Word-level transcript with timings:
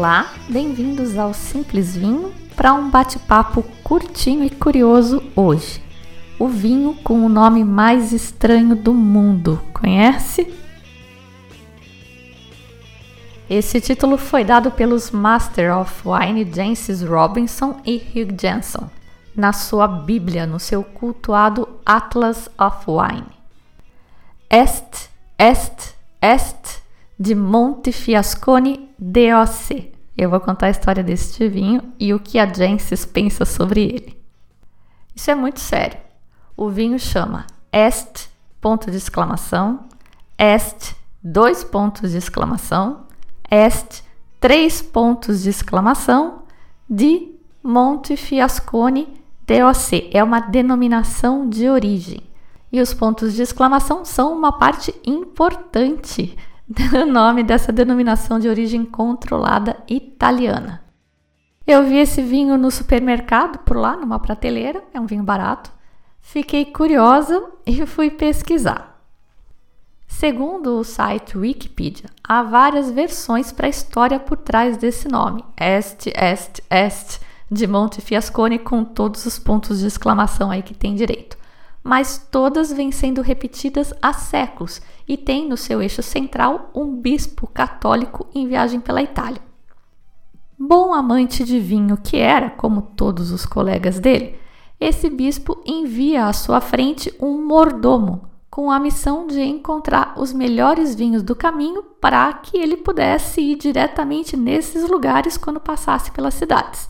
Olá, 0.00 0.32
bem-vindos 0.48 1.18
ao 1.18 1.34
Simples 1.34 1.94
Vinho 1.94 2.32
para 2.56 2.72
um 2.72 2.88
bate-papo 2.88 3.62
curtinho 3.84 4.42
e 4.42 4.48
curioso 4.48 5.22
hoje. 5.36 5.84
O 6.38 6.48
vinho 6.48 6.94
com 7.04 7.22
o 7.22 7.28
nome 7.28 7.62
mais 7.64 8.10
estranho 8.10 8.74
do 8.74 8.94
mundo, 8.94 9.62
conhece? 9.74 10.50
Esse 13.50 13.78
título 13.78 14.16
foi 14.16 14.42
dado 14.42 14.70
pelos 14.70 15.10
Master 15.10 15.76
of 15.76 15.92
Wine 16.08 16.50
Jancis 16.50 17.02
Robinson 17.02 17.78
e 17.84 17.96
Hugh 17.96 18.34
Jenson 18.40 18.88
na 19.36 19.52
sua 19.52 19.86
Bíblia, 19.86 20.46
no 20.46 20.58
seu 20.58 20.82
cultuado 20.82 21.68
Atlas 21.84 22.48
of 22.58 22.90
Wine. 22.90 23.26
Est, 24.48 25.10
est, 25.38 25.94
est 26.22 26.79
de 27.20 27.34
Montefiascone 27.34 28.88
DOC. 28.98 29.92
Eu 30.16 30.30
vou 30.30 30.40
contar 30.40 30.66
a 30.66 30.70
história 30.70 31.04
deste 31.04 31.46
vinho 31.48 31.92
e 32.00 32.14
o 32.14 32.18
que 32.18 32.38
a 32.38 32.50
Jancis 32.50 33.04
pensa 33.04 33.44
sobre 33.44 33.82
ele. 33.82 34.20
Isso 35.14 35.30
é 35.30 35.34
muito 35.34 35.60
sério. 35.60 35.98
O 36.56 36.70
vinho 36.70 36.98
chama 36.98 37.46
Est, 37.70 38.30
ponto 38.58 38.90
de 38.90 38.96
exclamação, 38.96 39.80
Est, 40.38 40.96
dois 41.22 41.62
pontos 41.62 42.12
de 42.12 42.16
exclamação, 42.16 43.02
est, 43.50 44.02
três 44.40 44.80
pontos 44.80 45.42
de 45.42 45.50
exclamação, 45.50 46.44
de 46.88 47.34
Montefiascone 47.62 49.22
DOC. 49.46 50.08
É 50.10 50.24
uma 50.24 50.40
denominação 50.40 51.46
de 51.46 51.68
origem. 51.68 52.22
E 52.72 52.80
os 52.80 52.94
pontos 52.94 53.34
de 53.34 53.42
exclamação 53.42 54.06
são 54.06 54.32
uma 54.32 54.52
parte 54.52 54.94
importante 55.04 56.36
do 56.90 57.04
nome 57.04 57.42
dessa 57.42 57.72
denominação 57.72 58.38
de 58.38 58.48
origem 58.48 58.84
controlada 58.84 59.76
italiana. 59.88 60.84
Eu 61.66 61.84
vi 61.84 61.96
esse 61.96 62.22
vinho 62.22 62.56
no 62.56 62.70
supermercado 62.70 63.58
por 63.58 63.76
lá, 63.76 63.96
numa 63.96 64.20
prateleira, 64.20 64.80
é 64.94 65.00
um 65.00 65.06
vinho 65.06 65.24
barato. 65.24 65.72
Fiquei 66.20 66.64
curiosa 66.64 67.44
e 67.66 67.84
fui 67.86 68.08
pesquisar. 68.08 68.88
Segundo 70.06 70.78
o 70.78 70.84
site 70.84 71.36
Wikipedia, 71.36 72.08
há 72.22 72.42
várias 72.42 72.90
versões 72.90 73.50
para 73.50 73.66
a 73.66 73.70
história 73.70 74.20
por 74.20 74.36
trás 74.36 74.76
desse 74.76 75.08
nome, 75.08 75.44
Est, 75.56 76.06
Est, 76.08 76.60
Est, 76.70 77.20
de 77.50 77.66
Monte 77.66 78.00
Fiascone, 78.00 78.60
com 78.60 78.84
todos 78.84 79.26
os 79.26 79.40
pontos 79.40 79.80
de 79.80 79.86
exclamação 79.86 80.52
aí 80.52 80.62
que 80.62 80.74
tem 80.74 80.94
direito. 80.94 81.36
Mas 81.82 82.18
todas 82.30 82.72
vêm 82.72 82.92
sendo 82.92 83.22
repetidas 83.22 83.94
há 84.02 84.12
séculos 84.12 84.80
e 85.08 85.16
tem 85.16 85.48
no 85.48 85.56
seu 85.56 85.80
eixo 85.80 86.02
central 86.02 86.70
um 86.74 86.94
bispo 86.94 87.46
católico 87.46 88.26
em 88.34 88.46
viagem 88.46 88.80
pela 88.80 89.02
Itália. 89.02 89.40
Bom 90.58 90.92
amante 90.92 91.42
de 91.42 91.58
vinho 91.58 91.96
que 91.96 92.18
era, 92.18 92.50
como 92.50 92.82
todos 92.82 93.30
os 93.30 93.46
colegas 93.46 93.98
dele, 93.98 94.38
esse 94.78 95.08
bispo 95.08 95.62
envia 95.64 96.26
à 96.26 96.32
sua 96.32 96.60
frente 96.60 97.14
um 97.20 97.46
mordomo 97.46 98.30
com 98.50 98.70
a 98.70 98.80
missão 98.80 99.26
de 99.26 99.40
encontrar 99.40 100.14
os 100.16 100.32
melhores 100.32 100.94
vinhos 100.94 101.22
do 101.22 101.36
caminho 101.36 101.82
para 102.00 102.32
que 102.32 102.58
ele 102.58 102.76
pudesse 102.76 103.40
ir 103.40 103.56
diretamente 103.56 104.36
nesses 104.36 104.88
lugares 104.88 105.36
quando 105.36 105.60
passasse 105.60 106.10
pelas 106.10 106.34
cidades. 106.34 106.88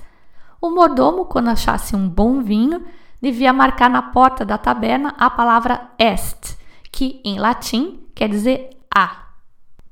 O 0.61 0.71
mordomo, 0.71 1.27
quando 1.27 1.49
achasse 1.49 1.95
um 1.95 2.09
bom 2.09 2.43
vinho, 2.43 2.83
devia 3.21 3.53
marcar 3.53 3.91
na 3.91 4.03
porta 4.03 4.45
da 4.45 4.57
taberna 4.57 5.15
a 5.19 5.29
palavra 5.29 5.91
est, 5.99 6.59
que 6.91 7.21
em 7.25 7.39
latim 7.39 8.01
quer 8.15 8.29
dizer 8.29 8.71
a. 8.95 9.29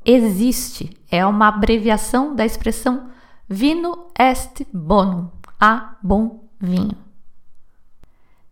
Existe 0.05 0.97
é 1.11 1.25
uma 1.27 1.49
abreviação 1.49 2.34
da 2.34 2.44
expressão 2.44 3.11
vino 3.49 4.06
est 4.19 4.67
bonum, 4.72 5.28
a 5.61 5.97
bom 6.03 6.49
vinho. 6.61 6.97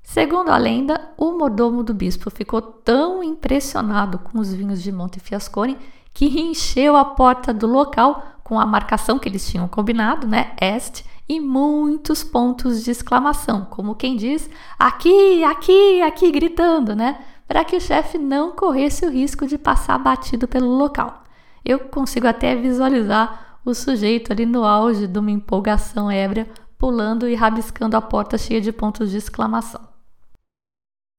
Segundo 0.02 0.50
a 0.50 0.56
lenda, 0.56 1.10
o 1.16 1.32
mordomo 1.32 1.82
do 1.82 1.92
bispo 1.92 2.30
ficou 2.30 2.62
tão 2.62 3.24
impressionado 3.24 4.18
com 4.18 4.38
os 4.38 4.54
vinhos 4.54 4.80
de 4.80 4.92
Montefiascone 4.92 5.76
que 6.14 6.40
encheu 6.40 6.96
a 6.96 7.04
porta 7.04 7.52
do 7.52 7.66
local 7.66 8.22
com 8.44 8.58
a 8.60 8.64
marcação 8.64 9.18
que 9.18 9.28
eles 9.28 9.50
tinham 9.50 9.66
combinado, 9.66 10.26
né, 10.26 10.54
est, 10.60 11.04
e 11.28 11.40
muitos 11.40 12.22
pontos 12.22 12.84
de 12.84 12.90
exclamação, 12.90 13.64
como 13.64 13.94
quem 13.94 14.16
diz 14.16 14.48
aqui, 14.78 15.42
aqui, 15.44 16.02
aqui, 16.02 16.30
gritando, 16.30 16.94
né, 16.94 17.24
para 17.46 17.64
que 17.64 17.76
o 17.76 17.80
chefe 17.80 18.18
não 18.18 18.52
corresse 18.52 19.04
o 19.04 19.10
risco 19.10 19.46
de 19.46 19.58
passar 19.58 19.98
batido 19.98 20.46
pelo 20.46 20.68
local. 20.68 21.24
Eu 21.64 21.80
consigo 21.80 22.26
até 22.26 22.54
visualizar 22.54 23.58
o 23.64 23.74
sujeito 23.74 24.32
ali 24.32 24.46
no 24.46 24.64
auge 24.64 25.08
de 25.08 25.18
uma 25.18 25.30
empolgação 25.30 26.10
ébria, 26.10 26.48
pulando 26.78 27.28
e 27.28 27.34
rabiscando 27.34 27.96
a 27.96 28.00
porta 28.00 28.38
cheia 28.38 28.60
de 28.60 28.70
pontos 28.70 29.10
de 29.10 29.16
exclamação. 29.16 29.80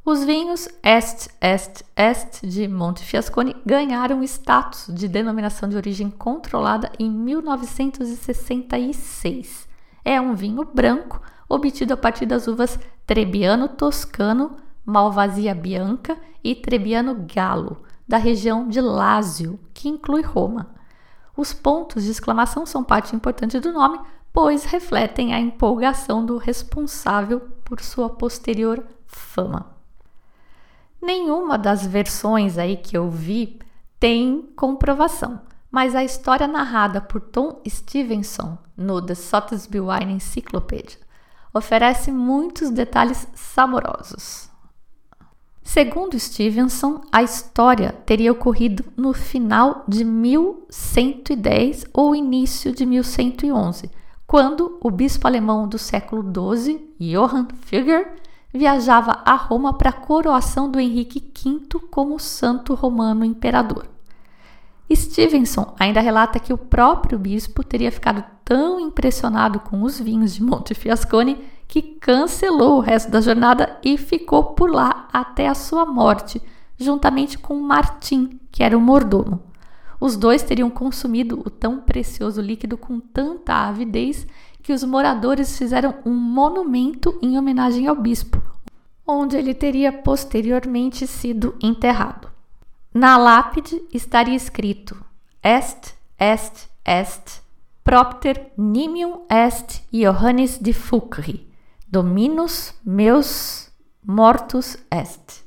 Os 0.05 0.23
vinhos 0.23 0.69
Est, 0.81 1.27
Est, 1.41 1.83
Est 1.93 2.45
de 2.45 2.65
Montefiascone 2.65 3.57
ganharam 3.65 4.23
status 4.23 4.85
de 4.87 5.05
denominação 5.05 5.67
de 5.67 5.75
origem 5.75 6.09
controlada 6.09 6.89
em 6.97 7.11
1966. 7.11 9.67
É 10.09 10.21
um 10.21 10.33
vinho 10.33 10.63
branco 10.63 11.21
obtido 11.49 11.93
a 11.93 11.97
partir 11.97 12.25
das 12.25 12.47
uvas 12.47 12.79
Trebbiano 13.05 13.67
Toscano, 13.67 14.55
Malvasia 14.85 15.53
Bianca 15.53 16.17
e 16.41 16.55
Trebbiano 16.55 17.25
Gallo, 17.35 17.83
da 18.07 18.15
região 18.15 18.69
de 18.69 18.79
Lásio, 18.79 19.59
que 19.73 19.89
inclui 19.89 20.21
Roma. 20.21 20.73
Os 21.35 21.51
pontos 21.51 22.05
de 22.05 22.11
exclamação 22.11 22.65
são 22.65 22.85
parte 22.85 23.17
importante 23.17 23.59
do 23.59 23.73
nome, 23.73 23.99
pois 24.31 24.63
refletem 24.63 25.33
a 25.33 25.41
empolgação 25.41 26.25
do 26.25 26.37
responsável 26.37 27.41
por 27.65 27.81
sua 27.81 28.09
posterior 28.09 28.81
fama. 29.07 29.75
Nenhuma 31.01 31.57
das 31.57 31.85
versões 31.85 32.57
aí 32.57 32.77
que 32.77 32.95
eu 32.95 33.09
vi 33.09 33.59
tem 33.99 34.53
comprovação, 34.55 35.41
mas 35.71 35.95
a 35.95 36.03
história 36.03 36.47
narrada 36.47 37.01
por 37.01 37.21
Tom 37.21 37.61
Stevenson 37.67 38.57
no 38.75 39.01
The 39.01 39.15
Sotheby's 39.15 39.67
Wine 39.69 40.13
Encyclopedia 40.13 40.97
oferece 41.53 42.11
muitos 42.11 42.69
detalhes 42.69 43.27
saborosos. 43.33 44.49
Segundo 45.63 46.17
Stevenson, 46.17 47.01
a 47.11 47.21
história 47.21 47.91
teria 48.05 48.31
ocorrido 48.31 48.85
no 48.95 49.11
final 49.11 49.83
de 49.85 50.05
1110 50.05 51.87
ou 51.93 52.15
início 52.15 52.71
de 52.71 52.85
1111, 52.85 53.91
quando 54.25 54.77
o 54.81 54.89
bispo 54.89 55.27
alemão 55.27 55.67
do 55.67 55.77
século 55.77 56.23
XII, 56.23 56.95
Johann 56.99 57.47
Fugger, 57.65 58.15
viajava 58.53 59.21
a 59.25 59.35
Roma 59.35 59.73
para 59.73 59.89
a 59.89 59.93
coroação 59.93 60.71
do 60.71 60.79
Henrique 60.79 61.19
V 61.19 61.79
como 61.91 62.17
santo 62.17 62.73
romano 62.73 63.25
imperador. 63.25 63.96
Stevenson 64.95 65.75
ainda 65.77 65.99
relata 65.99 66.39
que 66.39 66.53
o 66.53 66.57
próprio 66.57 67.19
bispo 67.19 67.63
teria 67.63 67.91
ficado 67.91 68.23
tão 68.43 68.79
impressionado 68.79 69.59
com 69.59 69.83
os 69.83 69.99
vinhos 69.99 70.33
de 70.33 70.41
Montefiascone 70.41 71.37
que 71.67 71.81
cancelou 71.81 72.77
o 72.77 72.81
resto 72.81 73.11
da 73.11 73.19
jornada 73.19 73.77
e 73.83 73.97
ficou 73.97 74.43
por 74.53 74.71
lá 74.71 75.07
até 75.11 75.47
a 75.47 75.55
sua 75.55 75.85
morte, 75.85 76.41
juntamente 76.77 77.37
com 77.37 77.55
Martim, 77.55 78.39
que 78.51 78.63
era 78.63 78.77
o 78.77 78.81
mordomo. 78.81 79.43
Os 79.99 80.15
dois 80.15 80.43
teriam 80.43 80.69
consumido 80.69 81.41
o 81.45 81.49
tão 81.49 81.81
precioso 81.81 82.39
líquido 82.39 82.77
com 82.77 82.99
tanta 82.99 83.53
avidez 83.53 84.25
que 84.61 84.71
os 84.71 84.83
moradores 84.83 85.57
fizeram 85.57 85.95
um 86.05 86.13
monumento 86.13 87.17
em 87.21 87.37
homenagem 87.37 87.87
ao 87.87 87.95
bispo, 87.95 88.41
onde 89.05 89.35
ele 89.35 89.53
teria 89.53 89.91
posteriormente 89.91 91.07
sido 91.07 91.55
enterrado. 91.61 92.36
Na 92.99 93.15
lápide 93.15 93.79
estaria 93.93 94.35
escrito: 94.35 94.97
Est, 95.43 95.95
est, 96.17 96.67
est, 96.83 97.43
propter 97.83 98.51
nimium 98.57 99.19
est 99.29 99.83
Johannes 99.93 100.57
de 100.59 100.73
Fulcri, 100.73 101.47
dominus 101.87 102.73
meus 102.83 103.71
mortus 104.03 104.77
est. 104.89 105.45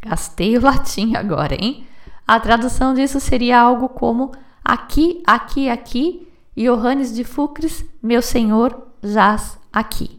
Gastei 0.00 0.56
o 0.56 0.62
latim 0.62 1.14
agora, 1.16 1.54
hein? 1.54 1.86
A 2.26 2.40
tradução 2.40 2.94
disso 2.94 3.20
seria 3.20 3.60
algo 3.60 3.90
como 3.90 4.32
aqui, 4.64 5.22
aqui, 5.26 5.68
aqui 5.68 6.32
Johannes 6.56 7.14
de 7.14 7.24
Fucres, 7.24 7.84
meu 8.02 8.22
senhor, 8.22 8.86
jaz 9.02 9.58
aqui. 9.70 10.18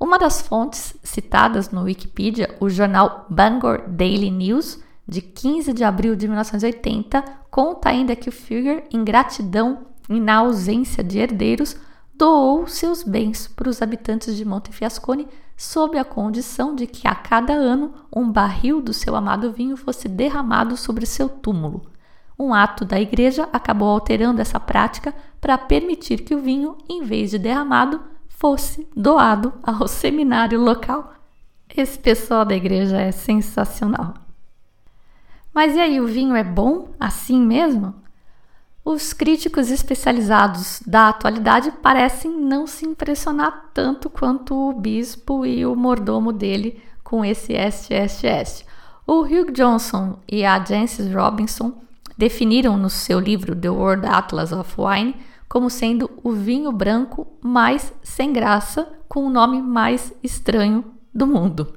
Uma 0.00 0.18
das 0.18 0.40
fontes 0.40 0.96
citadas 1.02 1.68
no 1.68 1.82
Wikipedia, 1.82 2.56
o 2.58 2.70
jornal 2.70 3.26
Bangor 3.28 3.86
Daily 3.86 4.30
News, 4.30 4.82
de 5.06 5.20
15 5.20 5.72
de 5.72 5.84
abril 5.84 6.16
de 6.16 6.26
1980, 6.26 7.22
conta 7.50 7.90
ainda 7.90 8.16
que 8.16 8.28
o 8.28 8.32
Fugger, 8.32 8.84
em 8.90 9.04
gratidão 9.04 9.86
e 10.08 10.18
na 10.18 10.36
ausência 10.36 11.04
de 11.04 11.18
herdeiros, 11.18 11.76
doou 12.16 12.66
seus 12.66 13.02
bens 13.02 13.48
para 13.48 13.68
os 13.68 13.82
habitantes 13.82 14.36
de 14.36 14.44
Montefiascone 14.44 15.26
sob 15.56 15.98
a 15.98 16.04
condição 16.04 16.74
de 16.74 16.86
que 16.86 17.06
a 17.06 17.14
cada 17.14 17.52
ano 17.52 17.92
um 18.14 18.30
barril 18.30 18.80
do 18.80 18.92
seu 18.92 19.14
amado 19.14 19.52
vinho 19.52 19.76
fosse 19.76 20.08
derramado 20.08 20.76
sobre 20.76 21.06
seu 21.06 21.28
túmulo. 21.28 21.82
Um 22.38 22.52
ato 22.52 22.84
da 22.84 23.00
igreja 23.00 23.48
acabou 23.52 23.88
alterando 23.88 24.40
essa 24.40 24.58
prática 24.58 25.14
para 25.40 25.56
permitir 25.56 26.22
que 26.22 26.34
o 26.34 26.40
vinho, 26.40 26.76
em 26.88 27.02
vez 27.04 27.30
de 27.30 27.38
derramado, 27.38 28.00
fosse 28.28 28.88
doado 28.96 29.52
ao 29.62 29.86
seminário 29.86 30.60
local. 30.60 31.14
Esse 31.76 31.98
pessoal 31.98 32.44
da 32.44 32.54
igreja 32.54 33.00
é 33.00 33.12
sensacional. 33.12 34.23
Mas 35.54 35.76
e 35.76 35.80
aí, 35.80 36.00
o 36.00 36.06
vinho 36.06 36.34
é 36.34 36.42
bom 36.42 36.88
assim 36.98 37.40
mesmo? 37.40 37.94
Os 38.84 39.14
críticos 39.14 39.70
especializados 39.70 40.82
da 40.86 41.08
atualidade 41.08 41.70
parecem 41.70 42.30
não 42.30 42.66
se 42.66 42.84
impressionar 42.84 43.70
tanto 43.72 44.10
quanto 44.10 44.54
o 44.54 44.72
bispo 44.74 45.46
e 45.46 45.64
o 45.64 45.74
mordomo 45.74 46.32
dele 46.32 46.82
com 47.02 47.24
esse 47.24 47.54
SSS. 47.54 48.66
O 49.06 49.20
Hugh 49.20 49.52
Johnson 49.52 50.18
e 50.28 50.44
a 50.44 50.62
Jancis 50.62 51.10
Robinson 51.14 51.72
definiram 52.18 52.76
no 52.76 52.90
seu 52.90 53.20
livro 53.20 53.54
The 53.54 53.70
World 53.70 54.06
Atlas 54.06 54.52
of 54.52 54.74
Wine 54.78 55.14
como 55.48 55.70
sendo 55.70 56.10
o 56.22 56.32
vinho 56.32 56.72
branco 56.72 57.26
mais 57.40 57.92
sem 58.02 58.32
graça, 58.32 58.88
com 59.08 59.24
o 59.24 59.30
nome 59.30 59.62
mais 59.62 60.12
estranho 60.22 60.84
do 61.14 61.26
mundo. 61.26 61.72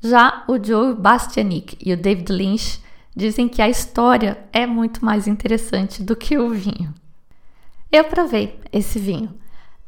Já 0.00 0.44
o 0.48 0.62
Joe 0.62 0.94
Bastianic 0.94 1.76
e 1.84 1.92
o 1.92 1.96
David 1.96 2.32
Lynch 2.32 2.80
Dizem 3.16 3.48
que 3.48 3.62
a 3.62 3.68
história 3.68 4.38
é 4.52 4.66
muito 4.66 5.02
mais 5.02 5.26
interessante 5.26 6.02
do 6.02 6.14
que 6.14 6.36
o 6.36 6.50
vinho. 6.50 6.92
Eu 7.90 8.04
provei 8.04 8.60
esse 8.70 8.98
vinho. 8.98 9.34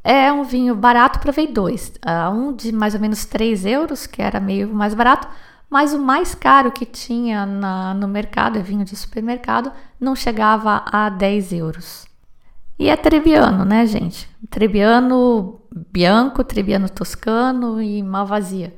É 0.03 0.33
um 0.33 0.45
vinho 0.45 0.75
barato, 0.75 1.19
provei 1.19 1.47
dois. 1.47 1.93
Uh, 1.99 2.31
um 2.33 2.57
de 2.57 2.73
mais 2.73 2.95
ou 2.95 3.01
menos 3.01 3.27
3 3.27 3.67
euros, 3.67 4.07
que 4.07 4.23
era 4.23 4.41
meio 4.41 4.73
mais 4.73 4.95
barato, 4.95 5.29
mas 5.69 5.93
o 5.93 5.99
mais 5.99 6.35
caro 6.35 6.73
que 6.73 6.87
tinha 6.87 7.45
na, 7.45 7.93
no 7.93 8.09
mercado, 8.09 8.59
é 8.59 8.63
vinho 8.63 8.85
de 8.85 8.97
supermercado, 8.97 9.71
não 10.01 10.17
chegava 10.17 10.83
a 10.91 11.11
10 11.11 11.53
euros. 11.53 12.07
E 12.79 12.89
é 12.89 12.97
Trebbiano, 12.97 13.65
né, 13.65 13.85
gente? 13.85 14.27
Trebbiano 14.49 15.61
Bianco, 15.93 16.43
Trebbiano 16.43 16.89
Toscano 16.89 17.83
e 17.83 18.03
Malvasia. 18.03 18.75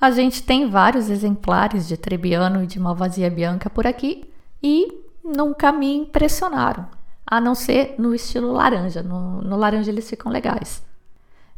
A 0.00 0.10
gente 0.10 0.42
tem 0.42 0.68
vários 0.68 1.08
exemplares 1.08 1.88
de 1.88 1.96
Trebbiano 1.96 2.62
e 2.62 2.66
de 2.66 2.78
Malvasia 2.78 3.30
Bianca 3.30 3.70
por 3.70 3.86
aqui 3.86 4.30
e 4.62 4.92
nunca 5.24 5.72
me 5.72 5.94
impressionaram, 5.94 6.86
a 7.26 7.40
não 7.40 7.54
ser 7.54 7.94
no 7.98 8.14
estilo 8.14 8.52
laranja. 8.52 9.02
No, 9.02 9.40
no 9.40 9.56
laranja 9.56 9.90
eles 9.90 10.08
ficam 10.08 10.30
legais. 10.30 10.82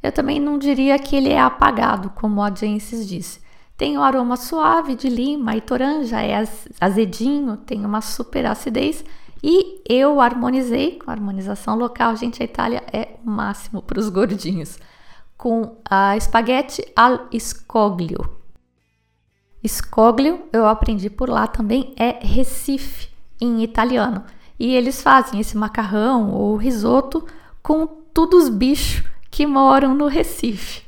Eu 0.00 0.12
também 0.12 0.38
não 0.38 0.56
diria 0.56 0.96
que 0.99 1.17
ele 1.17 1.31
é 1.31 1.40
apagado, 1.40 2.11
como 2.11 2.40
a 2.40 2.55
Jensis 2.55 3.08
disse. 3.08 3.40
Tem 3.76 3.99
um 3.99 4.02
aroma 4.02 4.37
suave 4.37 4.94
de 4.94 5.08
lima 5.08 5.56
e 5.56 5.61
toranja, 5.61 6.23
é 6.23 6.44
azedinho, 6.81 7.56
tem 7.56 7.85
uma 7.85 8.00
super 8.00 8.46
acidez 8.46 9.05
e 9.43 9.82
eu 9.88 10.20
harmonizei 10.20 10.99
com 10.99 11.11
a 11.11 11.14
harmonização 11.14 11.76
local. 11.76 12.14
Gente, 12.17 12.40
a 12.40 12.44
Itália 12.44 12.82
é 12.93 13.17
o 13.25 13.31
máximo 13.31 13.82
para 13.82 13.99
os 13.99 14.08
gordinhos 14.08 14.79
com 15.38 15.76
a 15.88 16.17
espaguete 16.17 16.85
al 16.96 17.29
scoglio. 17.38 18.38
Scoglio, 19.67 20.46
eu 20.52 20.67
aprendi 20.67 21.08
por 21.08 21.31
lá 21.31 21.46
também, 21.46 21.94
é 21.96 22.19
Recife 22.20 23.08
em 23.40 23.62
italiano. 23.62 24.25
E 24.58 24.75
eles 24.75 25.00
fazem 25.00 25.38
esse 25.38 25.56
macarrão 25.56 26.32
ou 26.32 26.56
risoto 26.56 27.25
com 27.62 27.87
todos 27.87 28.44
os 28.44 28.49
bichos 28.49 29.05
que 29.31 29.46
moram 29.46 29.94
no 29.94 30.08
Recife. 30.08 30.82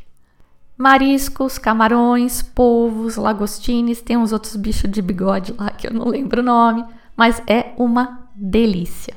Mariscos, 0.76 1.58
camarões, 1.58 2.43
polvos, 2.43 3.17
lagostines, 3.17 4.00
tem 4.00 4.17
uns 4.17 4.32
outros 4.32 4.56
bichos 4.56 4.91
de 4.91 5.00
bigode 5.00 5.55
lá 5.56 5.70
que 5.70 5.87
eu 5.87 5.93
não 5.93 6.08
lembro 6.08 6.41
o 6.41 6.44
nome, 6.44 6.85
mas 7.17 7.41
é 7.47 7.73
uma 7.76 8.29
delícia. 8.35 9.14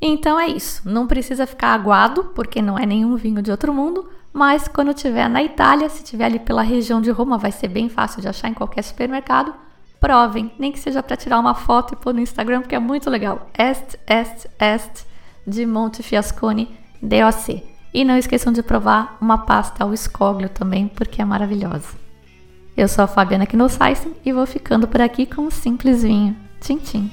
Então 0.00 0.38
é 0.38 0.46
isso, 0.46 0.88
não 0.88 1.08
precisa 1.08 1.46
ficar 1.46 1.72
aguado, 1.74 2.24
porque 2.34 2.62
não 2.62 2.78
é 2.78 2.86
nenhum 2.86 3.16
vinho 3.16 3.42
de 3.42 3.50
outro 3.50 3.74
mundo, 3.74 4.08
mas 4.32 4.68
quando 4.68 4.90
estiver 4.90 5.28
na 5.28 5.42
Itália, 5.42 5.88
se 5.88 6.02
estiver 6.02 6.26
ali 6.26 6.38
pela 6.38 6.62
região 6.62 7.00
de 7.00 7.10
Roma, 7.10 7.38
vai 7.38 7.52
ser 7.52 7.68
bem 7.68 7.88
fácil 7.88 8.20
de 8.20 8.28
achar 8.28 8.48
em 8.48 8.54
qualquer 8.54 8.82
supermercado. 8.82 9.54
Provem, 10.00 10.52
nem 10.58 10.70
que 10.70 10.78
seja 10.78 11.02
para 11.02 11.16
tirar 11.16 11.40
uma 11.40 11.54
foto 11.54 11.94
e 11.94 11.96
pôr 11.96 12.14
no 12.14 12.20
Instagram, 12.20 12.60
porque 12.60 12.74
é 12.74 12.78
muito 12.78 13.10
legal. 13.10 13.50
Est, 13.58 13.98
est, 14.06 14.48
est 14.60 15.06
de 15.46 15.66
Montefiascone 15.66 16.68
DOC. 17.02 17.64
E 17.92 18.04
não 18.04 18.16
esqueçam 18.16 18.52
de 18.52 18.62
provar 18.62 19.16
uma 19.20 19.38
pasta 19.38 19.82
ao 19.82 19.94
escoglio 19.94 20.48
também, 20.48 20.86
porque 20.88 21.22
é 21.22 21.24
maravilhosa. 21.24 21.88
Eu 22.76 22.86
sou 22.86 23.02
a 23.02 23.08
Fabiana 23.08 23.46
Knossaisen 23.46 24.14
e 24.24 24.32
vou 24.32 24.46
ficando 24.46 24.86
por 24.86 25.00
aqui 25.00 25.26
com 25.26 25.42
um 25.42 25.50
simples 25.50 26.02
vinho. 26.02 26.36
Tchim, 26.60 26.78
tchim. 26.78 27.10